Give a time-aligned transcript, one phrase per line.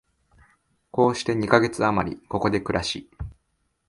[0.89, 3.07] こうして二カ月あまり、ここで暮らし、